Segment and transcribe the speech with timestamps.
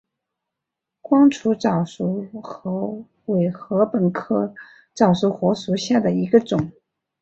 [0.99, 4.51] 光轴早熟禾为禾本科
[4.95, 6.71] 早熟禾属下的一个种。